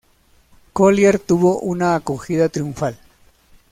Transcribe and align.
Collier 0.73 1.19
tuvo 1.19 1.59
una 1.59 1.93
acogida 1.93 2.49
triunfal. 2.49 2.97